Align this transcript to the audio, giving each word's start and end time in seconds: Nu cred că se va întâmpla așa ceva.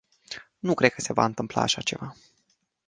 Nu 0.59 0.73
cred 0.73 0.93
că 0.93 1.01
se 1.01 1.13
va 1.13 1.25
întâmpla 1.25 1.61
așa 1.61 1.81
ceva. 1.81 2.15